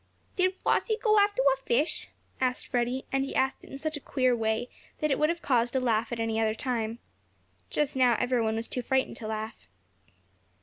[0.35, 2.07] "Did Flossie go after a fish?"
[2.39, 4.67] asked Freddie, and he asked it in such a queer way
[4.99, 6.97] that it would have caused a laugh at any other time.
[7.69, 9.67] Just now every one was too frightened to laugh.